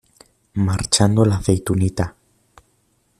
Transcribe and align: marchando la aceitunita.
marchando 0.65 1.23
la 1.27 1.35
aceitunita. 1.37 2.11